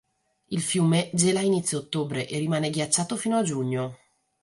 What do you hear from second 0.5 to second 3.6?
fiume gela a inizio ottobre e rimane ghiacciato fino a